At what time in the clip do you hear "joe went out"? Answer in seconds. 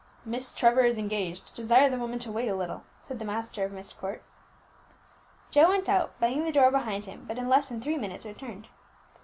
5.51-6.19